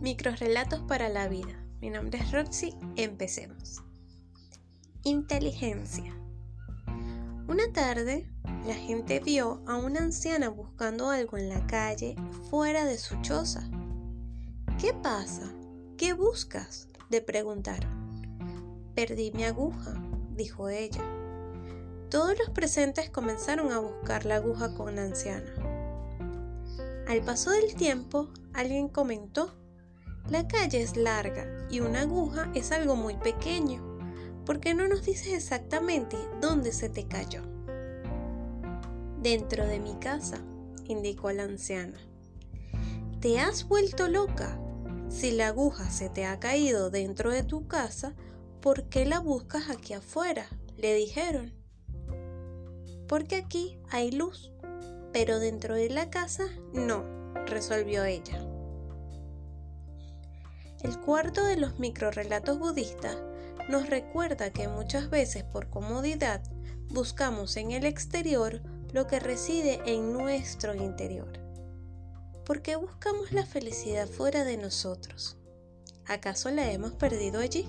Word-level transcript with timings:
Microrelatos 0.00 0.80
para 0.82 1.08
la 1.08 1.26
vida. 1.26 1.60
Mi 1.80 1.90
nombre 1.90 2.20
es 2.20 2.30
Roxy, 2.30 2.72
empecemos. 2.94 3.82
Inteligencia. 5.02 6.14
Una 7.48 7.72
tarde, 7.72 8.30
la 8.64 8.74
gente 8.74 9.18
vio 9.18 9.60
a 9.66 9.76
una 9.76 9.98
anciana 9.98 10.50
buscando 10.50 11.10
algo 11.10 11.36
en 11.36 11.48
la 11.48 11.66
calle 11.66 12.14
fuera 12.48 12.84
de 12.84 12.96
su 12.96 13.20
choza. 13.22 13.68
¿Qué 14.80 14.94
pasa? 14.94 15.52
¿Qué 15.96 16.12
buscas? 16.12 16.86
le 17.10 17.20
preguntaron. 17.20 17.90
Perdí 18.94 19.32
mi 19.32 19.42
aguja, 19.42 20.00
dijo 20.36 20.68
ella. 20.68 21.02
Todos 22.08 22.38
los 22.38 22.50
presentes 22.50 23.10
comenzaron 23.10 23.72
a 23.72 23.80
buscar 23.80 24.26
la 24.26 24.36
aguja 24.36 24.74
con 24.74 24.94
la 24.94 25.02
anciana. 25.02 25.52
Al 27.08 27.20
paso 27.22 27.50
del 27.50 27.74
tiempo, 27.74 28.28
alguien 28.52 28.88
comentó, 28.88 29.58
la 30.30 30.46
calle 30.46 30.82
es 30.82 30.96
larga 30.96 31.46
y 31.70 31.80
una 31.80 32.02
aguja 32.02 32.50
es 32.54 32.72
algo 32.72 32.96
muy 32.96 33.16
pequeño. 33.16 33.98
¿Por 34.44 34.60
qué 34.60 34.74
no 34.74 34.88
nos 34.88 35.04
dices 35.04 35.32
exactamente 35.34 36.16
dónde 36.40 36.72
se 36.72 36.88
te 36.88 37.06
cayó? 37.06 37.42
Dentro 39.20 39.66
de 39.66 39.80
mi 39.80 39.94
casa, 39.96 40.38
indicó 40.84 41.32
la 41.32 41.44
anciana. 41.44 41.98
¿Te 43.20 43.40
has 43.40 43.66
vuelto 43.66 44.08
loca? 44.08 44.58
Si 45.08 45.32
la 45.32 45.48
aguja 45.48 45.90
se 45.90 46.08
te 46.08 46.26
ha 46.26 46.38
caído 46.38 46.90
dentro 46.90 47.30
de 47.30 47.42
tu 47.42 47.66
casa, 47.66 48.14
¿por 48.60 48.84
qué 48.84 49.04
la 49.04 49.20
buscas 49.20 49.70
aquí 49.70 49.94
afuera? 49.94 50.46
le 50.76 50.94
dijeron. 50.94 51.52
Porque 53.08 53.36
aquí 53.36 53.78
hay 53.90 54.12
luz, 54.12 54.52
pero 55.12 55.40
dentro 55.40 55.74
de 55.74 55.90
la 55.90 56.08
casa 56.10 56.44
no, 56.72 57.04
resolvió 57.46 58.04
ella. 58.04 58.46
El 60.82 60.98
cuarto 61.00 61.44
de 61.44 61.56
los 61.56 61.78
microrelatos 61.80 62.58
budistas 62.58 63.16
nos 63.68 63.90
recuerda 63.90 64.50
que 64.50 64.68
muchas 64.68 65.10
veces 65.10 65.42
por 65.42 65.68
comodidad 65.68 66.42
buscamos 66.90 67.56
en 67.56 67.72
el 67.72 67.84
exterior 67.84 68.62
lo 68.92 69.06
que 69.06 69.18
reside 69.18 69.80
en 69.86 70.12
nuestro 70.12 70.74
interior. 70.74 71.40
¿Por 72.44 72.62
qué 72.62 72.76
buscamos 72.76 73.32
la 73.32 73.44
felicidad 73.44 74.08
fuera 74.08 74.44
de 74.44 74.56
nosotros? 74.56 75.36
¿Acaso 76.06 76.50
la 76.50 76.70
hemos 76.70 76.92
perdido 76.92 77.40
allí? 77.40 77.68